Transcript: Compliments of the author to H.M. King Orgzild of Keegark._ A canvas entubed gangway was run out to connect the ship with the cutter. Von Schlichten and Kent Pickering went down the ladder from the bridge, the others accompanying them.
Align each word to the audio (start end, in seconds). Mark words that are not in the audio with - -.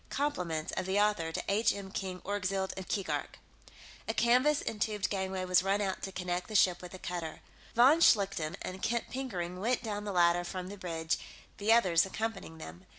Compliments 0.09 0.71
of 0.75 0.87
the 0.87 0.99
author 0.99 1.31
to 1.31 1.43
H.M. 1.47 1.91
King 1.91 2.21
Orgzild 2.25 2.75
of 2.75 2.87
Keegark._ 2.87 3.35
A 4.07 4.15
canvas 4.15 4.59
entubed 4.63 5.11
gangway 5.11 5.45
was 5.45 5.61
run 5.61 5.79
out 5.79 6.01
to 6.01 6.11
connect 6.11 6.47
the 6.47 6.55
ship 6.55 6.81
with 6.81 6.93
the 6.93 6.97
cutter. 6.97 7.41
Von 7.75 7.99
Schlichten 8.01 8.55
and 8.63 8.81
Kent 8.81 9.11
Pickering 9.11 9.59
went 9.59 9.83
down 9.83 10.03
the 10.03 10.11
ladder 10.11 10.43
from 10.43 10.69
the 10.69 10.75
bridge, 10.79 11.17
the 11.57 11.71
others 11.71 12.03
accompanying 12.03 12.57
them. 12.57 12.87